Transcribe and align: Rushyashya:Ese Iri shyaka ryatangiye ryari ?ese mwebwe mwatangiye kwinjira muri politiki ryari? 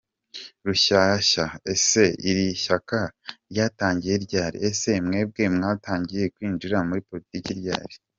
Rushyashya:Ese 0.67 2.03
Iri 2.29 2.47
shyaka 2.63 2.99
ryatangiye 3.51 4.15
ryari 4.25 4.57
?ese 4.69 4.91
mwebwe 5.05 5.43
mwatangiye 5.55 6.23
kwinjira 6.35 6.77
muri 6.87 7.01
politiki 7.09 7.49
ryari? 7.59 7.95